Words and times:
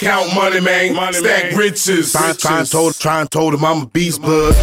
Count 0.00 0.34
money, 0.34 0.62
man. 0.62 0.94
Money, 0.94 1.18
Stack 1.18 1.50
man. 1.50 1.56
riches. 1.58 2.12
Trying 2.12 2.34
try 2.36 2.64
told, 2.64 2.94
try 2.94 3.22
told 3.26 3.52
him 3.52 3.62
I'm 3.62 3.82
a 3.82 3.86
beast 3.86 4.22
bud. 4.22 4.54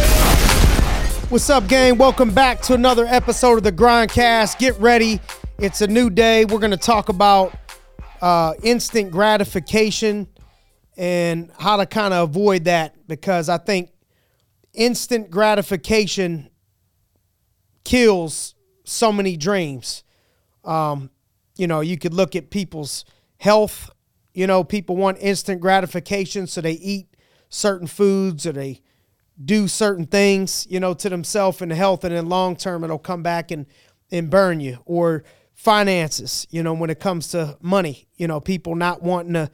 What's 1.28 1.48
up, 1.48 1.68
gang? 1.68 1.96
Welcome 1.96 2.34
back 2.34 2.60
to 2.62 2.74
another 2.74 3.06
episode 3.06 3.56
of 3.58 3.62
the 3.62 3.70
Grindcast. 3.70 4.58
Get 4.58 4.76
ready. 4.80 5.20
It's 5.60 5.80
a 5.80 5.86
new 5.86 6.10
day. 6.10 6.44
We're 6.44 6.58
going 6.58 6.72
to 6.72 6.76
talk 6.76 7.08
about 7.08 7.54
uh, 8.20 8.54
instant 8.64 9.12
gratification 9.12 10.26
and 10.96 11.52
how 11.56 11.76
to 11.76 11.86
kind 11.86 12.12
of 12.12 12.30
avoid 12.30 12.64
that 12.64 13.06
because 13.06 13.48
I 13.48 13.58
think 13.58 13.90
instant 14.74 15.30
gratification 15.30 16.50
kills 17.84 18.56
so 18.82 19.12
many 19.12 19.36
dreams. 19.36 20.02
Um, 20.64 21.10
you 21.56 21.68
know, 21.68 21.80
you 21.80 21.96
could 21.96 22.12
look 22.12 22.34
at 22.34 22.50
people's 22.50 23.04
health. 23.36 23.88
You 24.38 24.46
know, 24.46 24.62
people 24.62 24.94
want 24.94 25.18
instant 25.20 25.60
gratification, 25.60 26.46
so 26.46 26.60
they 26.60 26.74
eat 26.74 27.08
certain 27.48 27.88
foods 27.88 28.46
or 28.46 28.52
they 28.52 28.82
do 29.44 29.66
certain 29.66 30.06
things, 30.06 30.64
you 30.70 30.78
know, 30.78 30.94
to 30.94 31.08
themselves 31.08 31.60
and 31.60 31.72
health, 31.72 32.04
and 32.04 32.14
in 32.14 32.28
long 32.28 32.54
term 32.54 32.84
it'll 32.84 33.00
come 33.00 33.24
back 33.24 33.50
and 33.50 33.66
and 34.12 34.30
burn 34.30 34.60
you. 34.60 34.78
Or 34.84 35.24
finances, 35.54 36.46
you 36.50 36.62
know, 36.62 36.72
when 36.72 36.88
it 36.88 37.00
comes 37.00 37.26
to 37.32 37.58
money, 37.60 38.06
you 38.14 38.28
know, 38.28 38.38
people 38.38 38.76
not 38.76 39.02
wanting 39.02 39.32
to 39.32 39.50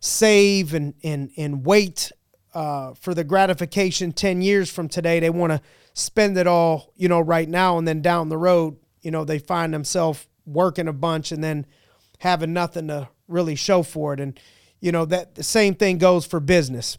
save 0.00 0.74
and 0.74 0.92
and 1.02 1.30
and 1.38 1.64
wait 1.64 2.12
uh, 2.52 2.92
for 2.92 3.14
the 3.14 3.24
gratification 3.24 4.12
10 4.12 4.42
years 4.42 4.70
from 4.70 4.86
today. 4.86 5.18
They 5.18 5.30
want 5.30 5.52
to 5.52 5.62
spend 5.94 6.36
it 6.36 6.46
all, 6.46 6.92
you 6.94 7.08
know, 7.08 7.20
right 7.20 7.48
now 7.48 7.78
and 7.78 7.88
then 7.88 8.02
down 8.02 8.28
the 8.28 8.36
road, 8.36 8.76
you 9.00 9.10
know, 9.10 9.24
they 9.24 9.38
find 9.38 9.72
themselves 9.72 10.26
working 10.44 10.88
a 10.88 10.92
bunch 10.92 11.32
and 11.32 11.42
then 11.42 11.64
having 12.18 12.52
nothing 12.52 12.88
to 12.88 13.08
really 13.28 13.54
show 13.54 13.82
for 13.82 14.14
it. 14.14 14.20
And, 14.20 14.38
you 14.80 14.92
know, 14.92 15.04
that 15.06 15.34
the 15.34 15.42
same 15.42 15.74
thing 15.74 15.98
goes 15.98 16.26
for 16.26 16.40
business. 16.40 16.98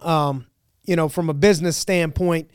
Um, 0.00 0.46
you 0.84 0.96
know, 0.96 1.08
from 1.08 1.28
a 1.28 1.34
business 1.34 1.76
standpoint, 1.76 2.50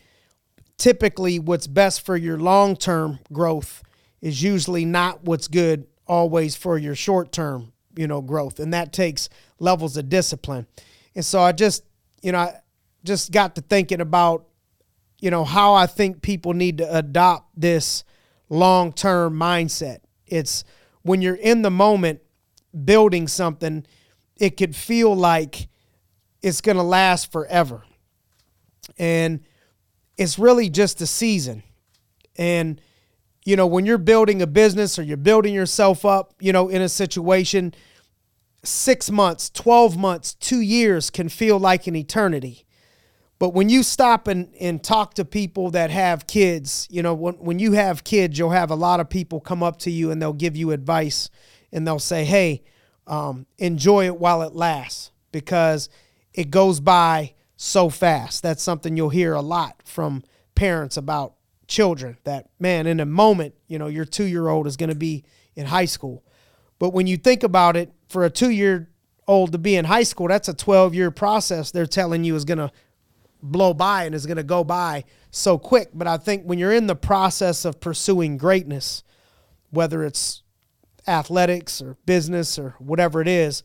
typically 0.77 1.37
what's 1.37 1.67
best 1.67 2.05
for 2.05 2.17
your 2.17 2.37
long 2.37 2.75
term 2.75 3.19
growth 3.31 3.83
is 4.21 4.41
usually 4.41 4.85
not 4.85 5.23
what's 5.23 5.47
good 5.47 5.87
always 6.07 6.55
for 6.55 6.77
your 6.77 6.95
short 6.95 7.31
term, 7.31 7.73
you 7.95 8.07
know, 8.07 8.21
growth. 8.21 8.59
And 8.59 8.73
that 8.73 8.93
takes 8.93 9.29
levels 9.59 9.97
of 9.97 10.09
discipline. 10.09 10.67
And 11.15 11.25
so 11.25 11.39
I 11.41 11.51
just, 11.51 11.83
you 12.21 12.31
know, 12.31 12.39
I 12.39 12.55
just 13.03 13.31
got 13.31 13.55
to 13.55 13.61
thinking 13.61 14.01
about, 14.01 14.45
you 15.19 15.31
know, 15.31 15.43
how 15.43 15.73
I 15.73 15.87
think 15.87 16.21
people 16.21 16.53
need 16.53 16.79
to 16.79 16.97
adopt 16.97 17.59
this 17.59 18.03
long 18.49 18.93
term 18.93 19.37
mindset. 19.37 19.99
It's 20.27 20.63
when 21.03 21.21
you're 21.21 21.35
in 21.35 21.61
the 21.61 21.71
moment 21.71 22.21
building 22.85 23.27
something, 23.27 23.85
it 24.37 24.57
could 24.57 24.75
feel 24.75 25.15
like 25.15 25.67
it's 26.41 26.61
going 26.61 26.77
to 26.77 26.83
last 26.83 27.31
forever. 27.31 27.83
And 28.97 29.41
it's 30.17 30.39
really 30.39 30.69
just 30.69 31.01
a 31.01 31.07
season. 31.07 31.63
And, 32.37 32.81
you 33.45 33.55
know, 33.55 33.67
when 33.67 33.85
you're 33.85 33.97
building 33.97 34.41
a 34.41 34.47
business 34.47 34.97
or 34.97 35.03
you're 35.03 35.17
building 35.17 35.53
yourself 35.53 36.05
up, 36.05 36.33
you 36.39 36.53
know, 36.53 36.69
in 36.69 36.81
a 36.81 36.89
situation, 36.89 37.73
six 38.63 39.09
months, 39.09 39.49
12 39.49 39.97
months, 39.97 40.33
two 40.33 40.61
years 40.61 41.09
can 41.09 41.29
feel 41.29 41.59
like 41.59 41.87
an 41.87 41.95
eternity. 41.95 42.65
But 43.39 43.55
when 43.55 43.69
you 43.69 43.81
stop 43.81 44.27
and, 44.27 44.53
and 44.59 44.83
talk 44.83 45.15
to 45.15 45.25
people 45.25 45.71
that 45.71 45.89
have 45.89 46.27
kids, 46.27 46.87
you 46.91 47.01
know, 47.01 47.15
when, 47.15 47.33
when 47.35 47.57
you 47.57 47.71
have 47.71 48.03
kids, 48.03 48.37
you'll 48.37 48.51
have 48.51 48.69
a 48.69 48.75
lot 48.75 48.99
of 48.99 49.09
people 49.09 49.39
come 49.39 49.63
up 49.63 49.79
to 49.79 49.89
you 49.89 50.11
and 50.11 50.21
they'll 50.21 50.31
give 50.31 50.55
you 50.55 50.69
advice 50.71 51.29
and 51.71 51.85
they'll 51.87 51.99
say, 51.99 52.25
hey, 52.25 52.63
um, 53.07 53.45
enjoy 53.57 54.05
it 54.05 54.17
while 54.17 54.41
it 54.41 54.53
lasts 54.53 55.11
because 55.31 55.89
it 56.33 56.49
goes 56.49 56.79
by 56.79 57.33
so 57.55 57.89
fast. 57.89 58.43
That's 58.43 58.63
something 58.63 58.97
you'll 58.97 59.09
hear 59.09 59.33
a 59.33 59.41
lot 59.41 59.81
from 59.85 60.23
parents 60.55 60.97
about 60.97 61.35
children 61.67 62.17
that, 62.23 62.49
man, 62.59 62.87
in 62.87 62.99
a 62.99 63.05
moment, 63.05 63.55
you 63.67 63.79
know, 63.79 63.87
your 63.87 64.05
two 64.05 64.25
year 64.25 64.47
old 64.47 64.67
is 64.67 64.77
going 64.77 64.89
to 64.89 64.95
be 64.95 65.23
in 65.55 65.65
high 65.65 65.85
school. 65.85 66.23
But 66.79 66.91
when 66.91 67.07
you 67.07 67.17
think 67.17 67.43
about 67.43 67.77
it, 67.77 67.91
for 68.09 68.25
a 68.25 68.29
two 68.29 68.49
year 68.49 68.89
old 69.27 69.51
to 69.53 69.57
be 69.57 69.75
in 69.75 69.85
high 69.85 70.03
school, 70.03 70.27
that's 70.27 70.49
a 70.49 70.53
12 70.53 70.93
year 70.93 71.11
process 71.11 71.71
they're 71.71 71.85
telling 71.85 72.23
you 72.23 72.35
is 72.35 72.45
going 72.45 72.57
to 72.57 72.71
blow 73.41 73.73
by 73.73 74.05
and 74.05 74.13
is 74.13 74.25
going 74.25 74.37
to 74.37 74.43
go 74.43 74.63
by 74.63 75.03
so 75.31 75.57
quick. 75.57 75.89
But 75.93 76.07
I 76.07 76.17
think 76.17 76.43
when 76.43 76.59
you're 76.59 76.73
in 76.73 76.87
the 76.87 76.95
process 76.95 77.65
of 77.65 77.79
pursuing 77.79 78.37
greatness, 78.37 79.03
whether 79.69 80.03
it's 80.03 80.43
athletics 81.07 81.81
or 81.81 81.97
business 82.05 82.59
or 82.59 82.75
whatever 82.79 83.21
it 83.21 83.27
is, 83.27 83.63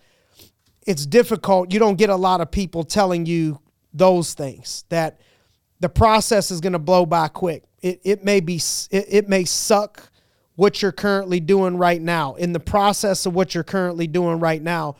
it's 0.86 1.06
difficult. 1.06 1.72
You 1.72 1.78
don't 1.78 1.96
get 1.96 2.10
a 2.10 2.16
lot 2.16 2.40
of 2.40 2.50
people 2.50 2.84
telling 2.84 3.26
you 3.26 3.60
those 3.92 4.34
things 4.34 4.84
that 4.88 5.20
the 5.80 5.88
process 5.88 6.50
is 6.50 6.60
going 6.60 6.72
to 6.72 6.78
blow 6.78 7.06
by 7.06 7.28
quick. 7.28 7.64
It, 7.80 8.00
it 8.04 8.24
may 8.24 8.40
be 8.40 8.56
it, 8.90 9.06
it 9.08 9.28
may 9.28 9.44
suck 9.44 10.10
what 10.54 10.80
you're 10.80 10.92
currently 10.92 11.40
doing 11.40 11.76
right 11.76 12.00
now 12.00 12.34
in 12.34 12.52
the 12.52 12.60
process 12.60 13.26
of 13.26 13.34
what 13.34 13.54
you're 13.54 13.64
currently 13.64 14.06
doing 14.06 14.40
right 14.40 14.62
now 14.62 14.96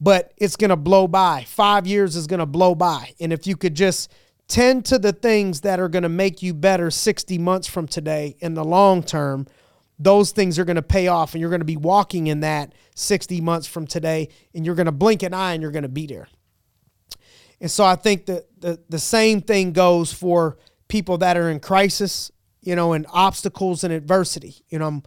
but 0.00 0.32
it's 0.38 0.56
going 0.56 0.70
to 0.70 0.76
blow 0.76 1.06
by. 1.06 1.44
Five 1.46 1.86
years 1.86 2.16
is 2.16 2.26
going 2.26 2.40
to 2.40 2.46
blow 2.46 2.74
by. 2.74 3.12
And 3.20 3.32
if 3.32 3.46
you 3.46 3.56
could 3.56 3.74
just 3.74 4.10
tend 4.48 4.84
to 4.86 4.98
the 4.98 5.12
things 5.12 5.60
that 5.60 5.78
are 5.78 5.88
going 5.88 6.02
to 6.02 6.08
make 6.08 6.42
you 6.42 6.54
better 6.54 6.90
60 6.90 7.38
months 7.38 7.68
from 7.68 7.86
today 7.86 8.36
in 8.40 8.54
the 8.54 8.64
long 8.64 9.02
term, 9.02 9.46
those 10.02 10.32
things 10.32 10.58
are 10.58 10.64
going 10.64 10.76
to 10.76 10.82
pay 10.82 11.08
off. 11.08 11.34
And 11.34 11.40
you're 11.40 11.50
going 11.50 11.60
to 11.60 11.66
be 11.66 11.76
walking 11.76 12.26
in 12.26 12.40
that 12.40 12.72
60 12.94 13.40
months 13.42 13.66
from 13.66 13.86
today. 13.86 14.30
And 14.54 14.64
you're 14.64 14.74
going 14.74 14.86
to 14.86 14.92
blink 14.92 15.22
an 15.22 15.34
eye 15.34 15.52
and 15.52 15.62
you're 15.62 15.70
going 15.70 15.82
to 15.82 15.88
be 15.88 16.06
there. 16.06 16.26
And 17.60 17.70
so 17.70 17.84
I 17.84 17.94
think 17.94 18.26
that 18.26 18.46
the, 18.58 18.80
the 18.88 18.98
same 18.98 19.42
thing 19.42 19.72
goes 19.72 20.12
for 20.12 20.56
people 20.88 21.18
that 21.18 21.36
are 21.36 21.50
in 21.50 21.60
crisis, 21.60 22.30
you 22.62 22.74
know, 22.74 22.94
and 22.94 23.06
obstacles 23.12 23.84
and 23.84 23.92
adversity. 23.92 24.56
You 24.70 24.78
know, 24.78 24.86
I'm 24.86 25.02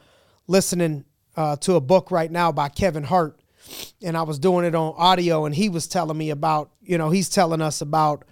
listening 0.47 1.05
uh, 1.35 1.55
to 1.57 1.73
a 1.73 1.81
book 1.81 2.11
right 2.11 2.29
now 2.29 2.51
by 2.51 2.69
Kevin 2.69 3.03
Hart 3.03 3.39
and 4.01 4.17
I 4.17 4.23
was 4.23 4.39
doing 4.39 4.65
it 4.65 4.75
on 4.75 4.93
audio, 4.97 5.45
and 5.45 5.55
he 5.55 5.69
was 5.69 5.87
telling 5.87 6.17
me 6.17 6.29
about, 6.29 6.71
you 6.81 6.97
know, 6.97 7.09
he's 7.09 7.29
telling 7.29 7.61
us 7.61 7.81
about, 7.81 8.25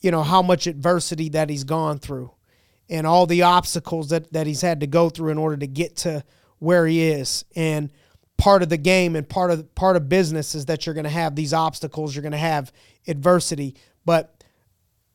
you 0.00 0.10
know, 0.10 0.22
how 0.22 0.42
much 0.42 0.66
adversity 0.66 1.30
that 1.30 1.48
he's 1.48 1.64
gone 1.64 1.98
through 1.98 2.30
and 2.88 3.06
all 3.06 3.26
the 3.26 3.42
obstacles 3.42 4.10
that, 4.10 4.32
that 4.32 4.46
he's 4.46 4.60
had 4.60 4.80
to 4.80 4.86
go 4.86 5.08
through 5.08 5.30
in 5.30 5.38
order 5.38 5.56
to 5.56 5.66
get 5.66 5.96
to 5.96 6.24
where 6.58 6.86
he 6.86 7.02
is. 7.02 7.44
And 7.54 7.90
part 8.36 8.62
of 8.62 8.68
the 8.68 8.76
game 8.76 9.16
and 9.16 9.28
part 9.28 9.50
of 9.50 9.74
part 9.74 9.96
of 9.96 10.08
business 10.08 10.54
is 10.54 10.66
that 10.66 10.86
you're 10.86 10.94
going 10.94 11.04
to 11.04 11.10
have 11.10 11.34
these 11.34 11.52
obstacles, 11.52 12.14
you're 12.14 12.22
going 12.22 12.32
to 12.32 12.38
have 12.38 12.72
adversity, 13.06 13.76
but 14.04 14.44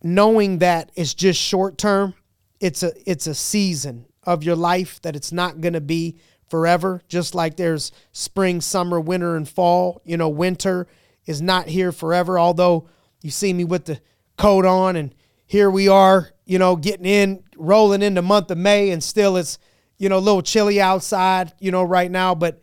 knowing 0.03 0.59
that 0.59 0.91
it's 0.95 1.13
just 1.13 1.39
short 1.39 1.77
term, 1.77 2.13
it's 2.59 2.83
a 2.83 2.91
it's 3.09 3.27
a 3.27 3.35
season 3.35 4.05
of 4.23 4.43
your 4.43 4.55
life 4.55 5.01
that 5.01 5.15
it's 5.15 5.31
not 5.31 5.61
going 5.61 5.73
to 5.73 5.81
be 5.81 6.17
forever, 6.49 7.01
just 7.07 7.33
like 7.33 7.55
there's 7.57 7.91
spring, 8.11 8.61
summer, 8.61 8.99
winter, 8.99 9.35
and 9.35 9.47
fall. 9.47 10.01
You 10.05 10.17
know, 10.17 10.29
winter 10.29 10.87
is 11.25 11.41
not 11.41 11.67
here 11.67 11.91
forever, 11.91 12.37
although 12.37 12.89
you 13.21 13.31
see 13.31 13.53
me 13.53 13.63
with 13.63 13.85
the 13.85 13.99
coat 14.37 14.65
on, 14.65 14.95
and 14.95 15.15
here 15.45 15.69
we 15.69 15.87
are, 15.87 16.31
you 16.51 16.59
know, 16.59 16.75
getting 16.75 17.05
in, 17.05 17.41
rolling 17.55 18.01
in 18.01 18.13
the 18.13 18.21
month 18.21 18.51
of 18.51 18.57
May, 18.57 18.89
and 18.89 19.01
still 19.01 19.37
it's, 19.37 19.57
you 19.97 20.09
know, 20.09 20.17
a 20.17 20.19
little 20.19 20.41
chilly 20.41 20.81
outside, 20.81 21.53
you 21.59 21.71
know, 21.71 21.81
right 21.81 22.11
now. 22.11 22.35
But 22.35 22.61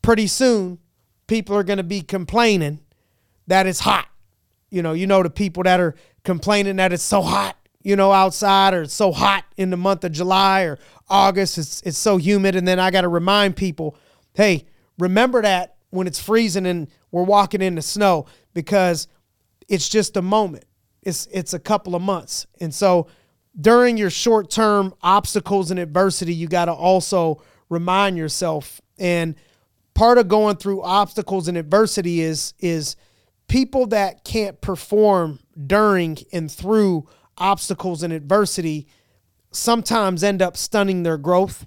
pretty 0.00 0.26
soon, 0.26 0.78
people 1.26 1.54
are 1.54 1.62
going 1.62 1.76
to 1.76 1.84
be 1.84 2.00
complaining 2.00 2.80
that 3.46 3.66
it's 3.66 3.80
hot. 3.80 4.08
You 4.70 4.80
know, 4.80 4.94
you 4.94 5.06
know, 5.06 5.22
the 5.22 5.28
people 5.28 5.64
that 5.64 5.80
are 5.80 5.96
complaining 6.24 6.76
that 6.76 6.94
it's 6.94 7.02
so 7.02 7.20
hot 7.20 7.58
you 7.82 7.94
know, 7.94 8.10
outside 8.10 8.72
or 8.72 8.82
it's 8.82 8.94
so 8.94 9.12
hot 9.12 9.44
in 9.58 9.68
the 9.70 9.76
month 9.76 10.02
of 10.02 10.12
July 10.12 10.62
or 10.62 10.78
August. 11.08 11.56
It's, 11.56 11.82
it's 11.82 11.98
so 11.98 12.16
humid. 12.16 12.56
And 12.56 12.66
then 12.66 12.80
I 12.80 12.90
got 12.90 13.02
to 13.02 13.08
remind 13.08 13.54
people, 13.54 13.96
hey, 14.34 14.64
remember 14.98 15.42
that 15.42 15.76
when 15.90 16.08
it's 16.08 16.18
freezing 16.18 16.66
and 16.66 16.88
we're 17.12 17.22
walking 17.22 17.62
in 17.62 17.76
the 17.76 17.82
snow 17.82 18.26
because 18.54 19.06
it's 19.68 19.88
just 19.88 20.16
a 20.16 20.22
moment. 20.22 20.64
It's, 21.02 21.28
it's 21.30 21.54
a 21.54 21.60
couple 21.60 21.94
of 21.94 22.02
months. 22.02 22.48
And 22.60 22.74
so 22.74 23.06
during 23.58 23.96
your 23.96 24.10
short 24.10 24.50
term 24.50 24.94
obstacles 25.02 25.70
and 25.70 25.80
adversity, 25.80 26.34
you 26.34 26.48
got 26.48 26.66
to 26.66 26.72
also 26.72 27.42
remind 27.68 28.16
yourself. 28.16 28.80
And 28.98 29.34
part 29.94 30.18
of 30.18 30.28
going 30.28 30.56
through 30.56 30.82
obstacles 30.82 31.48
and 31.48 31.56
adversity 31.56 32.20
is, 32.20 32.54
is 32.58 32.96
people 33.48 33.86
that 33.88 34.24
can't 34.24 34.60
perform 34.60 35.40
during 35.66 36.18
and 36.32 36.50
through 36.50 37.08
obstacles 37.38 38.02
and 38.02 38.12
adversity 38.12 38.86
sometimes 39.52 40.22
end 40.22 40.42
up 40.42 40.56
stunning 40.56 41.02
their 41.02 41.18
growth 41.18 41.66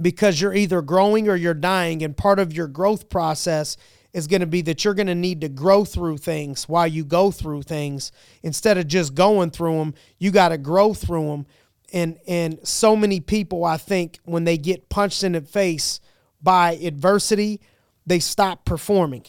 because 0.00 0.40
you're 0.40 0.54
either 0.54 0.82
growing 0.82 1.28
or 1.28 1.36
you're 1.36 1.54
dying. 1.54 2.02
And 2.02 2.16
part 2.16 2.38
of 2.38 2.52
your 2.52 2.68
growth 2.68 3.08
process 3.08 3.76
is 4.14 4.28
going 4.28 4.40
to 4.40 4.46
be 4.46 4.62
that 4.62 4.84
you're 4.84 4.94
going 4.94 5.08
to 5.08 5.14
need 5.14 5.40
to 5.40 5.48
grow 5.48 5.84
through 5.84 6.16
things 6.16 6.68
while 6.68 6.86
you 6.86 7.04
go 7.04 7.32
through 7.32 7.62
things 7.62 8.12
instead 8.44 8.78
of 8.78 8.86
just 8.86 9.14
going 9.14 9.50
through 9.50 9.76
them. 9.76 9.94
You 10.18 10.30
got 10.30 10.50
to 10.50 10.58
grow 10.58 10.94
through 10.94 11.26
them. 11.26 11.46
And, 11.92 12.18
and 12.26 12.66
so 12.66 12.94
many 12.96 13.20
people, 13.20 13.64
I 13.64 13.76
think, 13.76 14.20
when 14.24 14.44
they 14.44 14.56
get 14.56 14.88
punched 14.88 15.24
in 15.24 15.32
the 15.32 15.40
face 15.40 16.00
by 16.40 16.76
adversity, 16.76 17.60
they 18.06 18.20
stop 18.20 18.64
performing. 18.64 19.24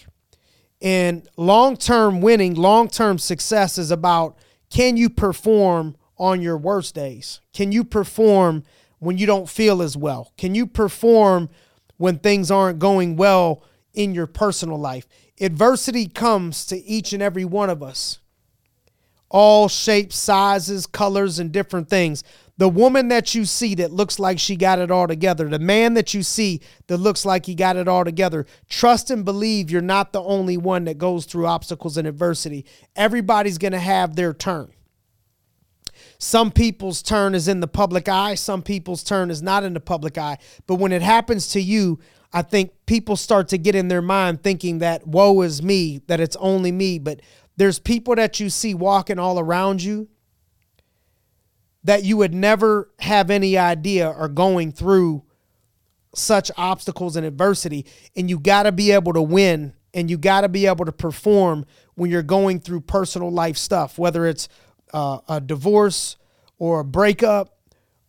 And 0.81 1.27
long 1.35 1.77
term 1.77 2.21
winning, 2.21 2.53
long 2.53 2.87
term 2.87 3.17
success 3.17 3.79
is 3.79 3.89
about 3.89 4.37
can 4.69 4.97
you 4.97 5.09
perform 5.09 5.95
on 6.17 6.41
your 6.41 6.57
worst 6.57 6.93
days? 6.93 7.41
Can 7.53 7.71
you 7.71 7.83
perform 7.83 8.63
when 8.99 9.17
you 9.17 9.25
don't 9.25 9.49
feel 9.49 9.81
as 9.81 9.97
well? 9.97 10.31
Can 10.37 10.53
you 10.53 10.67
perform 10.67 11.49
when 11.97 12.19
things 12.19 12.51
aren't 12.51 12.77
going 12.77 13.15
well 13.15 13.63
in 13.95 14.13
your 14.13 14.27
personal 14.27 14.77
life? 14.77 15.07
Adversity 15.39 16.07
comes 16.07 16.65
to 16.67 16.77
each 16.83 17.13
and 17.13 17.21
every 17.21 17.45
one 17.45 17.69
of 17.69 17.83
us, 17.83 18.19
all 19.29 19.67
shapes, 19.67 20.15
sizes, 20.15 20.85
colors, 20.85 21.39
and 21.39 21.51
different 21.51 21.89
things. 21.89 22.23
The 22.57 22.69
woman 22.69 23.09
that 23.09 23.35
you 23.35 23.43
see 23.43 23.75
that 23.75 23.91
looks 23.91 24.17
like 24.17 24.39
she 24.39 24.55
got 24.55 24.79
it 24.79 24.89
all 24.89 25.07
together, 25.07 25.49
the 25.49 25.59
man 25.59 25.93
that 25.95 26.13
you 26.13 26.23
see 26.23 26.61
that 26.87 26.97
looks 26.97 27.25
like 27.25 27.45
he 27.45 27.53
got 27.53 27.75
it 27.75 27.89
all 27.89 28.05
together, 28.05 28.45
trust 28.69 29.11
and 29.11 29.25
believe 29.25 29.69
you're 29.69 29.81
not 29.81 30.13
the 30.13 30.23
only 30.23 30.55
one 30.55 30.85
that 30.85 30.97
goes 30.97 31.25
through 31.25 31.47
obstacles 31.47 31.97
and 31.97 32.07
adversity. 32.07 32.65
Everybody's 32.95 33.57
going 33.57 33.73
to 33.73 33.79
have 33.79 34.15
their 34.15 34.33
turn. 34.33 34.71
Some 36.17 36.51
people's 36.51 37.01
turn 37.01 37.35
is 37.35 37.47
in 37.49 37.59
the 37.59 37.67
public 37.67 38.07
eye, 38.07 38.35
some 38.35 38.61
people's 38.61 39.03
turn 39.03 39.29
is 39.29 39.41
not 39.41 39.63
in 39.63 39.73
the 39.73 39.79
public 39.81 40.17
eye. 40.17 40.37
But 40.65 40.75
when 40.75 40.93
it 40.93 41.01
happens 41.01 41.49
to 41.49 41.61
you, 41.61 41.99
I 42.35 42.41
think 42.41 42.73
people 42.85 43.15
start 43.15 43.47
to 43.47 43.57
get 43.57 43.75
in 43.75 43.87
their 43.87 44.01
mind 44.01 44.43
thinking 44.43 44.79
that 44.79 45.07
woe 45.07 45.41
is 45.41 45.63
me, 45.63 46.01
that 46.07 46.19
it's 46.19 46.35
only 46.35 46.69
me. 46.69 46.99
But 46.99 47.21
there's 47.55 47.79
people 47.79 48.13
that 48.15 48.41
you 48.41 48.49
see 48.49 48.73
walking 48.73 49.19
all 49.19 49.39
around 49.39 49.81
you 49.81 50.09
that 51.85 52.03
you 52.03 52.17
would 52.17 52.33
never 52.33 52.91
have 52.99 53.31
any 53.31 53.57
idea 53.57 54.09
are 54.09 54.27
going 54.27 54.73
through 54.73 55.23
such 56.13 56.51
obstacles 56.57 57.15
and 57.15 57.25
adversity. 57.25 57.85
And 58.17 58.29
you 58.29 58.37
got 58.37 58.63
to 58.63 58.73
be 58.73 58.91
able 58.91 59.13
to 59.13 59.21
win 59.21 59.73
and 59.93 60.09
you 60.09 60.17
got 60.17 60.41
to 60.41 60.49
be 60.49 60.65
able 60.65 60.83
to 60.83 60.91
perform 60.91 61.65
when 61.93 62.11
you're 62.11 62.21
going 62.21 62.59
through 62.59 62.81
personal 62.81 63.31
life 63.31 63.55
stuff, 63.55 63.97
whether 63.97 64.25
it's 64.25 64.49
uh, 64.93 65.19
a 65.29 65.39
divorce 65.39 66.17
or 66.57 66.81
a 66.81 66.85
breakup 66.85 67.59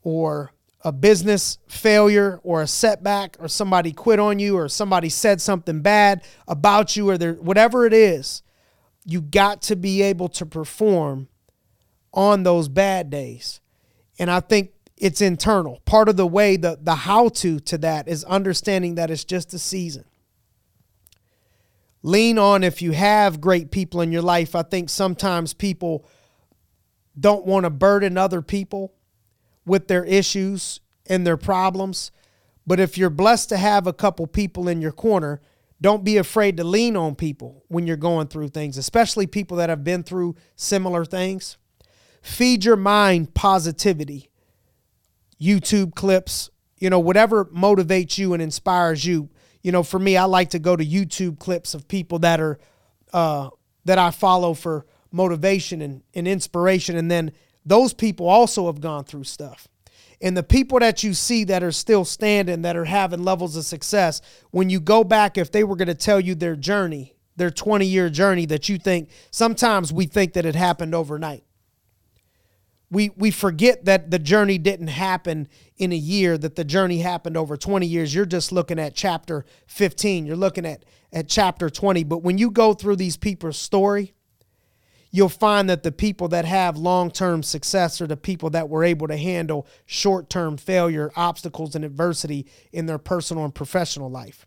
or 0.03 0.51
a 0.87 0.93
business 0.93 1.59
failure 1.67 2.39
or 2.45 2.63
a 2.63 2.67
setback 2.69 3.37
or 3.41 3.49
somebody 3.49 3.91
quit 3.91 4.21
on 4.21 4.39
you 4.39 4.57
or 4.57 4.69
somebody 4.69 5.09
said 5.09 5.41
something 5.41 5.81
bad 5.81 6.23
about 6.47 6.95
you 6.95 7.11
or 7.11 7.17
whatever 7.17 7.87
it 7.87 7.93
is, 7.93 8.41
you 9.05 9.21
got 9.21 9.61
to 9.61 9.75
be 9.75 10.01
able 10.01 10.29
to 10.29 10.47
perform 10.47 11.27
on 12.15 12.45
those 12.45 12.69
bad 12.69 13.11
days. 13.11 13.61
And 14.21 14.31
I 14.31 14.39
think 14.39 14.71
it's 14.97 15.21
internal. 15.21 15.81
Part 15.87 16.09
of 16.09 16.17
the 16.17 16.27
way, 16.27 16.57
the, 16.57 16.79
the 16.81 16.95
how 16.95 17.31
to 17.31 17.59
to 17.59 17.79
that 17.79 18.07
is 18.07 18.23
understanding 18.23 18.95
that 18.95 19.11
it's 19.11 19.25
just 19.25 19.53
a 19.55 19.59
season. 19.59 20.05
Lean 22.05 22.39
on 22.39 22.63
if 22.63 22.81
you 22.81 22.93
have 22.93 23.41
great 23.41 23.73
people 23.73 24.03
in 24.03 24.13
your 24.13 24.23
life. 24.23 24.55
I 24.55 24.63
think 24.63 24.89
sometimes 24.91 25.53
people 25.53 26.07
don't 27.19 27.45
want 27.45 27.65
to 27.65 27.71
burden 27.71 28.17
other 28.17 28.41
people 28.41 28.93
with 29.67 29.89
their 29.89 30.05
issues 30.05 30.81
and 31.07 31.27
their 31.27 31.37
problems. 31.37 32.11
But 32.67 32.81
if 32.81 32.97
you're 32.97 33.11
blessed 33.11 33.51
to 33.51 33.57
have 33.59 33.87
a 33.87 33.93
couple 33.93 34.27
people 34.27 34.69
in 34.69 34.81
your 34.81 34.93
corner, 34.93 35.41
don't 35.81 36.05
be 36.05 36.17
afraid 36.17 36.57
to 36.57 36.65
lean 36.65 36.97
on 36.97 37.15
people 37.15 37.65
when 37.69 37.87
you're 37.87 37.97
going 37.97 38.29
through 38.29 38.49
things, 38.49 38.79
especially 38.79 39.27
people 39.27 39.59
that 39.59 39.69
have 39.69 39.85
been 39.85 40.03
through 40.03 40.37
similar 40.57 41.05
things. 41.05 41.59
Feed 42.23 42.65
your 42.65 42.77
mind 42.77 43.35
positivity. 43.35 44.31
YouTube 45.41 45.95
clips, 45.95 46.51
you 46.79 46.89
know, 46.89 46.99
whatever 46.99 47.45
motivates 47.47 48.17
you 48.17 48.33
and 48.33 48.43
inspires 48.43 49.05
you. 49.05 49.29
You 49.63 49.71
know, 49.71 49.83
for 49.83 49.99
me, 49.99 50.17
I 50.17 50.25
like 50.25 50.51
to 50.51 50.59
go 50.59 50.77
to 50.77 50.85
YouTube 50.85 51.39
clips 51.39 51.75
of 51.75 51.89
people 51.89 52.19
that 52.21 52.41
are 52.41 52.59
uh, 53.13 53.51
that 53.85 53.99
I 53.99 54.11
follow 54.11 54.55
for 54.55 54.87
motivation 55.13 55.81
and, 55.83 56.03
and 56.15 56.27
inspiration. 56.27 56.97
And 56.97 57.11
then 57.11 57.33
those 57.67 57.93
people 57.93 58.29
also 58.29 58.67
have 58.67 58.81
gone 58.81 59.05
through 59.05 59.25
stuff. 59.25 59.69
And 60.23 60.37
the 60.37 60.43
people 60.43 60.79
that 60.79 61.03
you 61.03 61.13
see 61.13 61.45
that 61.45 61.63
are 61.63 61.73
still 61.73 62.05
standing, 62.05 62.63
that 62.63 62.77
are 62.77 62.87
having 62.87 63.23
levels 63.23 63.57
of 63.57 63.65
success, 63.65 64.23
when 64.51 64.71
you 64.71 64.81
go 64.81 65.05
back, 65.05 65.37
if 65.37 65.53
they 65.53 65.65
were 65.65 65.77
going 65.77 65.89
to 65.89 65.95
tell 65.95 66.21
you 66.21 66.35
their 66.35 66.57
journey, 66.57 67.15
their 67.37 67.51
20 67.51 67.85
year 67.85 68.09
journey, 68.09 68.47
that 68.47 68.69
you 68.69 68.79
think 68.79 69.11
sometimes 69.31 69.93
we 69.93 70.07
think 70.07 70.33
that 70.33 70.47
it 70.47 70.55
happened 70.55 70.95
overnight. 70.95 71.43
We, 72.89 73.11
we 73.17 73.33
forget 73.33 73.85
that 73.87 74.13
the 74.13 74.19
journey 74.19 74.59
didn't 74.59 74.87
happen 74.87 75.49
in 75.77 75.93
a 75.93 75.97
year, 75.97 76.39
that 76.39 76.55
the 76.55 76.65
journey 76.65 77.01
happened 77.01 77.37
over 77.37 77.57
20 77.57 77.85
years. 77.85 78.15
You're 78.15 78.25
just 78.27 78.53
looking 78.53 78.79
at 78.79 78.95
chapter 78.95 79.45
15, 79.67 80.25
you're 80.25 80.37
looking 80.37 80.65
at, 80.65 80.85
at 81.13 81.29
chapter 81.29 81.69
20. 81.69 82.05
But 82.05 82.19
when 82.19 82.39
you 82.39 82.51
go 82.51 82.75
through 82.75 82.97
these 82.97 83.17
people's 83.17 83.59
story, 83.59 84.15
you'll 85.11 85.29
find 85.29 85.71
that 85.71 85.83
the 85.83 85.93
people 85.93 86.29
that 86.29 86.45
have 86.45 86.77
long 86.77 87.11
term 87.11 87.43
success 87.43 88.01
are 88.01 88.07
the 88.07 88.17
people 88.17 88.51
that 88.51 88.69
were 88.69 88.85
able 88.85 89.09
to 89.09 89.17
handle 89.17 89.67
short 89.87 90.29
term 90.29 90.57
failure, 90.57 91.11
obstacles, 91.17 91.75
and 91.75 91.85
adversity 91.85 92.47
in 92.73 92.87
their 92.87 92.99
personal 92.99 93.45
and 93.45 93.55
professional 93.55 94.11
life. 94.11 94.47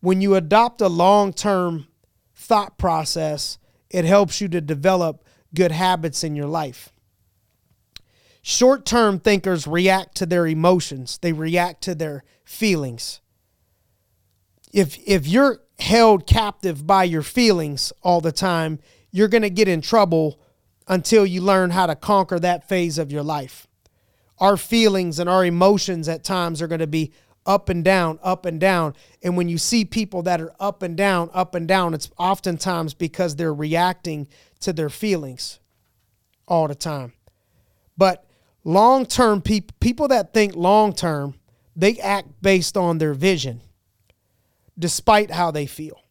When 0.00 0.20
you 0.20 0.34
adopt 0.34 0.80
a 0.80 0.88
long 0.88 1.32
term 1.32 1.86
thought 2.34 2.78
process, 2.78 3.58
it 3.90 4.04
helps 4.04 4.40
you 4.40 4.48
to 4.48 4.60
develop 4.60 5.24
good 5.54 5.72
habits 5.72 6.22
in 6.22 6.36
your 6.36 6.46
life. 6.46 6.90
Short 8.42 8.84
term 8.84 9.18
thinkers 9.18 9.66
react 9.66 10.16
to 10.16 10.26
their 10.26 10.46
emotions, 10.46 11.18
they 11.18 11.32
react 11.32 11.82
to 11.82 11.94
their 11.94 12.24
feelings. 12.44 13.20
If, 14.72 14.98
if 15.06 15.26
you're 15.26 15.60
held 15.78 16.26
captive 16.26 16.86
by 16.86 17.04
your 17.04 17.22
feelings 17.22 17.92
all 18.02 18.20
the 18.20 18.32
time, 18.32 18.78
you're 19.16 19.28
going 19.28 19.40
to 19.40 19.50
get 19.50 19.66
in 19.66 19.80
trouble 19.80 20.38
until 20.86 21.24
you 21.24 21.40
learn 21.40 21.70
how 21.70 21.86
to 21.86 21.94
conquer 21.94 22.38
that 22.38 22.68
phase 22.68 22.98
of 22.98 23.10
your 23.10 23.22
life. 23.22 23.66
Our 24.38 24.58
feelings 24.58 25.18
and 25.18 25.26
our 25.26 25.42
emotions 25.42 26.06
at 26.06 26.22
times 26.22 26.60
are 26.60 26.66
going 26.66 26.80
to 26.80 26.86
be 26.86 27.12
up 27.46 27.70
and 27.70 27.82
down, 27.82 28.18
up 28.22 28.44
and 28.44 28.60
down. 28.60 28.94
And 29.22 29.34
when 29.34 29.48
you 29.48 29.56
see 29.56 29.86
people 29.86 30.22
that 30.24 30.42
are 30.42 30.52
up 30.60 30.82
and 30.82 30.98
down, 30.98 31.30
up 31.32 31.54
and 31.54 31.66
down, 31.66 31.94
it's 31.94 32.10
oftentimes 32.18 32.92
because 32.92 33.36
they're 33.36 33.54
reacting 33.54 34.28
to 34.60 34.74
their 34.74 34.90
feelings 34.90 35.60
all 36.46 36.68
the 36.68 36.74
time. 36.74 37.14
But 37.96 38.26
long 38.64 39.06
term 39.06 39.40
people, 39.40 39.74
people 39.80 40.08
that 40.08 40.34
think 40.34 40.54
long 40.54 40.92
term, 40.92 41.36
they 41.74 41.96
act 42.00 42.42
based 42.42 42.76
on 42.76 42.98
their 42.98 43.14
vision, 43.14 43.62
despite 44.78 45.30
how 45.30 45.50
they 45.50 45.64
feel. 45.64 46.02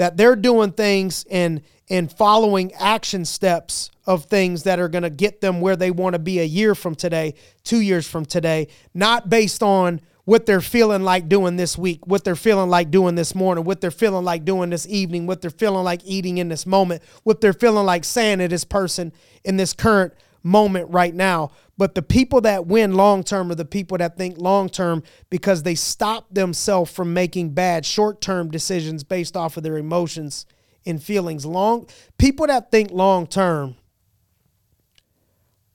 That 0.00 0.16
they're 0.16 0.34
doing 0.34 0.72
things 0.72 1.26
and 1.30 1.60
and 1.90 2.10
following 2.10 2.72
action 2.72 3.26
steps 3.26 3.90
of 4.06 4.24
things 4.24 4.62
that 4.62 4.80
are 4.80 4.88
going 4.88 5.02
to 5.02 5.10
get 5.10 5.42
them 5.42 5.60
where 5.60 5.76
they 5.76 5.90
want 5.90 6.14
to 6.14 6.18
be 6.18 6.38
a 6.38 6.44
year 6.44 6.74
from 6.74 6.94
today, 6.94 7.34
two 7.64 7.80
years 7.80 8.08
from 8.08 8.24
today, 8.24 8.68
not 8.94 9.28
based 9.28 9.62
on 9.62 10.00
what 10.24 10.46
they're 10.46 10.62
feeling 10.62 11.02
like 11.02 11.28
doing 11.28 11.56
this 11.56 11.76
week, 11.76 12.06
what 12.06 12.24
they're 12.24 12.34
feeling 12.34 12.70
like 12.70 12.90
doing 12.90 13.14
this 13.14 13.34
morning, 13.34 13.64
what 13.64 13.82
they're 13.82 13.90
feeling 13.90 14.24
like 14.24 14.46
doing 14.46 14.70
this 14.70 14.86
evening, 14.88 15.26
what 15.26 15.42
they're 15.42 15.50
feeling 15.50 15.84
like 15.84 16.00
eating 16.06 16.38
in 16.38 16.48
this 16.48 16.64
moment, 16.64 17.02
what 17.24 17.42
they're 17.42 17.52
feeling 17.52 17.84
like 17.84 18.02
saying 18.02 18.38
to 18.38 18.48
this 18.48 18.64
person 18.64 19.12
in 19.44 19.58
this 19.58 19.74
current 19.74 20.14
moment 20.42 20.90
right 20.90 21.14
now. 21.14 21.50
But 21.76 21.94
the 21.94 22.02
people 22.02 22.40
that 22.42 22.66
win 22.66 22.94
long 22.94 23.22
term 23.22 23.50
are 23.50 23.54
the 23.54 23.64
people 23.64 23.98
that 23.98 24.16
think 24.16 24.38
long 24.38 24.68
term 24.68 25.02
because 25.30 25.62
they 25.62 25.74
stop 25.74 26.32
themselves 26.32 26.90
from 26.90 27.14
making 27.14 27.50
bad 27.50 27.84
short 27.86 28.20
term 28.20 28.50
decisions 28.50 29.04
based 29.04 29.36
off 29.36 29.56
of 29.56 29.62
their 29.62 29.78
emotions 29.78 30.46
and 30.86 31.02
feelings. 31.02 31.44
Long 31.46 31.86
people 32.18 32.46
that 32.46 32.70
think 32.70 32.90
long 32.90 33.26
term 33.26 33.76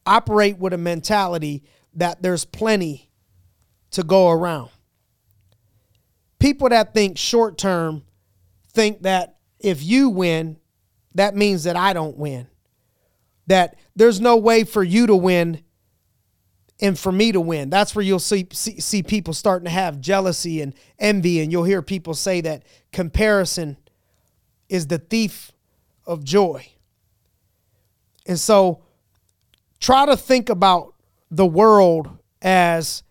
operate 0.05 0.57
with 0.57 0.73
a 0.73 0.77
mentality 0.77 1.63
that 1.95 2.21
there's 2.21 2.45
plenty 2.45 3.09
to 3.91 4.03
go 4.03 4.29
around. 4.29 4.69
People 6.39 6.69
that 6.69 6.93
think 6.93 7.17
short 7.17 7.57
term 7.57 8.03
think 8.73 9.03
that 9.03 9.37
if 9.59 9.81
you 9.81 10.09
win, 10.09 10.57
that 11.15 11.35
means 11.35 11.63
that 11.63 11.75
I 11.75 11.93
don't 11.93 12.17
win. 12.17 12.47
That 13.47 13.75
there's 13.95 14.19
no 14.19 14.37
way 14.37 14.63
for 14.63 14.83
you 14.83 15.07
to 15.07 15.15
win 15.15 15.61
and 16.81 16.97
for 16.97 17.11
me 17.11 17.31
to 17.31 17.39
win. 17.39 17.69
That's 17.69 17.95
where 17.95 18.03
you'll 18.03 18.19
see, 18.19 18.47
see, 18.51 18.79
see 18.79 19.03
people 19.03 19.33
starting 19.33 19.65
to 19.65 19.71
have 19.71 20.01
jealousy 20.01 20.61
and 20.61 20.73
envy, 20.99 21.39
and 21.41 21.51
you'll 21.51 21.63
hear 21.63 21.81
people 21.81 22.13
say 22.13 22.41
that 22.41 22.63
comparison 22.91 23.77
is 24.67 24.87
the 24.87 24.97
thief 24.97 25.51
of 26.05 26.23
joy. 26.23 26.67
And 28.27 28.39
so 28.39 28.83
try 29.79 30.05
to 30.05 30.17
think 30.17 30.49
about 30.49 30.93
the 31.31 31.45
world 31.45 32.09
as 32.41 33.03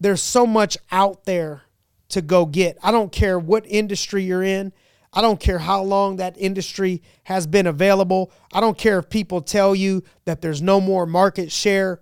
there's 0.00 0.22
so 0.22 0.46
much 0.46 0.76
out 0.90 1.24
there 1.24 1.62
to 2.08 2.20
go 2.20 2.46
get. 2.46 2.76
I 2.82 2.90
don't 2.90 3.12
care 3.12 3.38
what 3.38 3.64
industry 3.66 4.24
you're 4.24 4.42
in. 4.42 4.72
I 5.12 5.22
don't 5.22 5.40
care 5.40 5.58
how 5.58 5.82
long 5.82 6.16
that 6.16 6.36
industry 6.38 7.02
has 7.24 7.46
been 7.46 7.66
available. 7.66 8.30
I 8.52 8.60
don't 8.60 8.78
care 8.78 8.98
if 9.00 9.10
people 9.10 9.40
tell 9.40 9.74
you 9.74 10.04
that 10.24 10.40
there's 10.40 10.62
no 10.62 10.80
more 10.80 11.04
market 11.04 11.50
share 11.50 12.00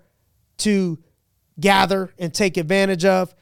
to 0.58 0.98
gather 1.58 2.12
and 2.18 2.32
take 2.32 2.56
advantage 2.56 3.04
of. 3.04 3.34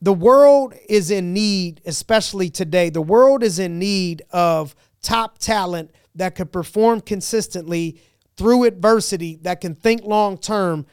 the 0.00 0.12
world 0.12 0.74
is 0.88 1.10
in 1.10 1.32
need, 1.32 1.80
especially 1.84 2.50
today, 2.50 2.88
the 2.90 3.02
world 3.02 3.42
is 3.42 3.58
in 3.58 3.78
need 3.78 4.22
of 4.30 4.74
top 5.02 5.38
talent 5.38 5.90
that 6.14 6.34
could 6.34 6.52
perform 6.52 7.00
consistently 7.00 8.00
through 8.36 8.64
adversity, 8.64 9.36
that 9.42 9.60
can 9.60 9.74
think 9.74 10.04
long 10.04 10.38
term 10.38 10.86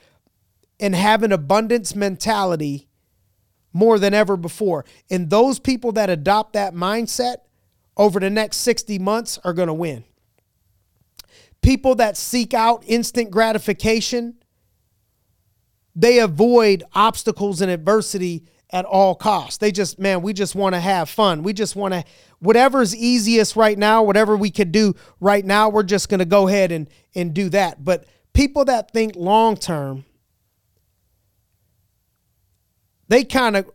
and 0.79 0.95
have 0.95 1.23
an 1.23 1.31
abundance 1.31 1.95
mentality 1.95 2.87
more 3.75 3.99
than 3.99 4.13
ever 4.13 4.37
before. 4.37 4.85
And 5.09 5.29
those 5.29 5.59
people 5.59 5.91
that 5.91 6.09
adopt 6.09 6.53
that 6.53 6.73
mindset 6.73 7.39
over 7.97 8.21
the 8.21 8.29
next 8.29 8.57
60 8.57 8.97
months 8.99 9.37
are 9.43 9.51
going 9.51 9.67
to 9.67 9.73
win. 9.73 10.05
People 11.61 11.95
that 11.95 12.15
seek 12.15 12.53
out 12.53 12.85
instant 12.87 13.31
gratification, 13.31 14.35
they 15.93 16.19
avoid 16.19 16.85
obstacles 16.93 17.59
and 17.59 17.69
adversity 17.69 18.45
at 18.69 18.85
all 18.85 19.13
costs. 19.13 19.57
They 19.57 19.73
just, 19.73 19.99
man, 19.99 20.21
we 20.21 20.31
just 20.31 20.55
want 20.55 20.73
to 20.73 20.79
have 20.79 21.09
fun. 21.09 21.43
We 21.43 21.51
just 21.51 21.75
want 21.75 21.93
to, 21.95 22.05
whatever's 22.39 22.95
easiest 22.95 23.57
right 23.57 23.77
now, 23.77 24.03
whatever 24.03 24.37
we 24.37 24.51
could 24.51 24.71
do 24.71 24.95
right 25.19 25.43
now, 25.43 25.67
we're 25.67 25.83
just 25.83 26.07
going 26.07 26.19
to 26.19 26.25
go 26.25 26.47
ahead 26.47 26.71
and, 26.71 26.89
and 27.13 27.33
do 27.33 27.49
that. 27.49 27.83
But 27.83 28.05
people 28.31 28.63
that 28.65 28.91
think 28.91 29.17
long 29.17 29.57
term, 29.57 30.05
they 33.07 33.23
kind 33.23 33.55
of 33.55 33.69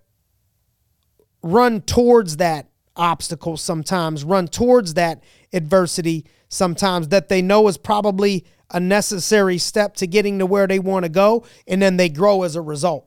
run 1.42 1.80
towards 1.82 2.36
that 2.38 2.68
obstacle 2.96 3.56
sometimes, 3.56 4.24
run 4.24 4.48
towards 4.48 4.94
that 4.94 5.22
adversity 5.52 6.26
sometimes 6.48 7.08
that 7.08 7.28
they 7.28 7.40
know 7.40 7.66
is 7.68 7.78
probably 7.78 8.44
a 8.72 8.80
necessary 8.80 9.58
step 9.58 9.94
to 9.96 10.06
getting 10.06 10.38
to 10.38 10.46
where 10.46 10.66
they 10.66 10.78
want 10.78 11.04
to 11.04 11.08
go, 11.08 11.44
and 11.66 11.80
then 11.80 11.96
they 11.96 12.08
grow 12.08 12.42
as 12.42 12.56
a 12.56 12.60
result. 12.60 13.06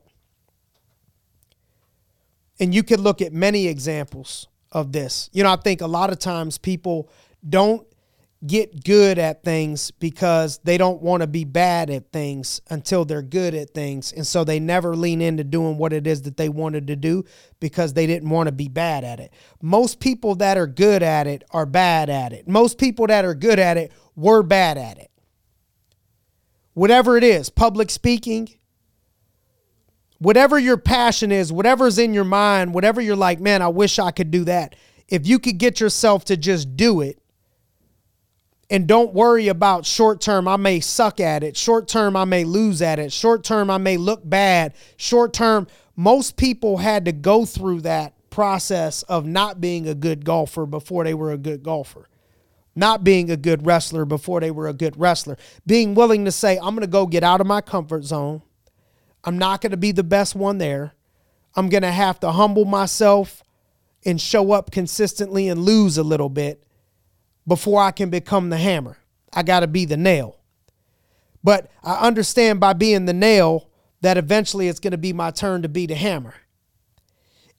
And 2.60 2.74
you 2.74 2.82
could 2.82 3.00
look 3.00 3.20
at 3.22 3.32
many 3.32 3.66
examples 3.66 4.46
of 4.72 4.92
this. 4.92 5.30
You 5.32 5.42
know, 5.42 5.52
I 5.52 5.56
think 5.56 5.80
a 5.80 5.86
lot 5.86 6.10
of 6.10 6.18
times 6.18 6.58
people 6.58 7.10
don't 7.48 7.86
get 8.46 8.84
good 8.84 9.18
at 9.18 9.42
things 9.42 9.90
because 9.90 10.58
they 10.64 10.76
don't 10.76 11.00
want 11.00 11.22
to 11.22 11.26
be 11.26 11.44
bad 11.44 11.88
at 11.88 12.12
things 12.12 12.60
until 12.68 13.04
they're 13.04 13.22
good 13.22 13.54
at 13.54 13.70
things. 13.70 14.12
And 14.12 14.26
so 14.26 14.44
they 14.44 14.60
never 14.60 14.94
lean 14.94 15.22
into 15.22 15.44
doing 15.44 15.78
what 15.78 15.92
it 15.92 16.06
is 16.06 16.22
that 16.22 16.36
they 16.36 16.48
wanted 16.48 16.86
to 16.88 16.96
do 16.96 17.24
because 17.60 17.94
they 17.94 18.06
didn't 18.06 18.28
want 18.28 18.48
to 18.48 18.52
be 18.52 18.68
bad 18.68 19.04
at 19.04 19.20
it. 19.20 19.32
Most 19.62 19.98
people 19.98 20.34
that 20.36 20.58
are 20.58 20.66
good 20.66 21.02
at 21.02 21.26
it 21.26 21.44
are 21.52 21.66
bad 21.66 22.10
at 22.10 22.32
it. 22.32 22.46
Most 22.46 22.78
people 22.78 23.06
that 23.06 23.24
are 23.24 23.34
good 23.34 23.58
at 23.58 23.76
it 23.76 23.92
were 24.14 24.42
bad 24.42 24.76
at 24.76 24.98
it. 24.98 25.10
Whatever 26.74 27.16
it 27.16 27.24
is, 27.24 27.50
public 27.50 27.88
speaking, 27.88 28.48
whatever 30.18 30.58
your 30.58 30.76
passion 30.76 31.32
is, 31.32 31.52
whatever's 31.52 31.98
in 31.98 32.12
your 32.12 32.24
mind, 32.24 32.74
whatever 32.74 33.00
you're 33.00 33.16
like, 33.16 33.40
man, 33.40 33.62
I 33.62 33.68
wish 33.68 33.98
I 33.98 34.10
could 34.10 34.30
do 34.30 34.44
that. 34.44 34.74
If 35.08 35.26
you 35.26 35.38
could 35.38 35.58
get 35.58 35.80
yourself 35.80 36.24
to 36.26 36.36
just 36.36 36.76
do 36.76 37.00
it, 37.00 37.20
and 38.70 38.86
don't 38.86 39.12
worry 39.12 39.48
about 39.48 39.86
short 39.86 40.20
term, 40.20 40.48
I 40.48 40.56
may 40.56 40.80
suck 40.80 41.20
at 41.20 41.42
it. 41.42 41.56
Short 41.56 41.86
term, 41.88 42.16
I 42.16 42.24
may 42.24 42.44
lose 42.44 42.80
at 42.82 42.98
it. 42.98 43.12
Short 43.12 43.44
term, 43.44 43.70
I 43.70 43.78
may 43.78 43.96
look 43.96 44.28
bad. 44.28 44.74
Short 44.96 45.32
term, 45.32 45.66
most 45.96 46.36
people 46.36 46.78
had 46.78 47.04
to 47.04 47.12
go 47.12 47.44
through 47.44 47.82
that 47.82 48.14
process 48.30 49.02
of 49.04 49.26
not 49.26 49.60
being 49.60 49.86
a 49.86 49.94
good 49.94 50.24
golfer 50.24 50.66
before 50.66 51.04
they 51.04 51.14
were 51.14 51.30
a 51.30 51.38
good 51.38 51.62
golfer, 51.62 52.08
not 52.74 53.04
being 53.04 53.30
a 53.30 53.36
good 53.36 53.64
wrestler 53.64 54.04
before 54.04 54.40
they 54.40 54.50
were 54.50 54.66
a 54.66 54.72
good 54.72 54.98
wrestler, 54.98 55.36
being 55.66 55.94
willing 55.94 56.24
to 56.24 56.32
say, 56.32 56.56
I'm 56.56 56.74
going 56.74 56.80
to 56.80 56.86
go 56.86 57.06
get 57.06 57.22
out 57.22 57.40
of 57.40 57.46
my 57.46 57.60
comfort 57.60 58.04
zone. 58.04 58.42
I'm 59.22 59.38
not 59.38 59.60
going 59.60 59.70
to 59.70 59.76
be 59.76 59.92
the 59.92 60.02
best 60.02 60.34
one 60.34 60.58
there. 60.58 60.94
I'm 61.54 61.68
going 61.68 61.82
to 61.82 61.92
have 61.92 62.18
to 62.20 62.32
humble 62.32 62.64
myself 62.64 63.42
and 64.04 64.20
show 64.20 64.52
up 64.52 64.70
consistently 64.70 65.48
and 65.48 65.62
lose 65.62 65.96
a 65.96 66.02
little 66.02 66.28
bit 66.28 66.63
before 67.46 67.82
I 67.82 67.90
can 67.90 68.10
become 68.10 68.50
the 68.50 68.58
hammer. 68.58 68.98
I 69.32 69.42
got 69.42 69.60
to 69.60 69.66
be 69.66 69.84
the 69.84 69.96
nail. 69.96 70.38
But 71.42 71.70
I 71.82 72.06
understand 72.06 72.60
by 72.60 72.72
being 72.72 73.04
the 73.04 73.12
nail 73.12 73.68
that 74.00 74.16
eventually 74.16 74.68
it's 74.68 74.80
going 74.80 74.92
to 74.92 74.98
be 74.98 75.12
my 75.12 75.30
turn 75.30 75.62
to 75.62 75.68
be 75.68 75.86
the 75.86 75.94
hammer. 75.94 76.34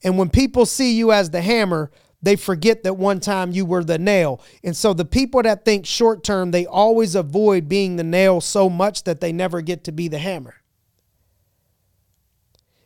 And 0.02 0.18
when 0.18 0.28
people 0.28 0.66
see 0.66 0.96
you 0.96 1.12
as 1.12 1.30
the 1.30 1.40
hammer, 1.40 1.90
they 2.22 2.36
forget 2.36 2.82
that 2.82 2.94
one 2.94 3.20
time 3.20 3.52
you 3.52 3.64
were 3.64 3.84
the 3.84 3.98
nail. 3.98 4.40
And 4.64 4.76
so 4.76 4.92
the 4.92 5.04
people 5.04 5.42
that 5.42 5.64
think 5.64 5.86
short 5.86 6.24
term, 6.24 6.50
they 6.50 6.66
always 6.66 7.14
avoid 7.14 7.68
being 7.68 7.96
the 7.96 8.04
nail 8.04 8.40
so 8.40 8.68
much 8.68 9.04
that 9.04 9.20
they 9.20 9.32
never 9.32 9.60
get 9.60 9.84
to 9.84 9.92
be 9.92 10.08
the 10.08 10.18
hammer. 10.18 10.54